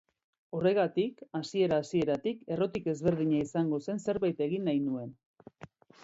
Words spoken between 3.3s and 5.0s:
izango zen zerbait egin nahi